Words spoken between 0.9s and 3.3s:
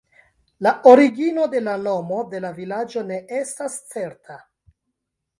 origino de la nomo de la vilaĝo ne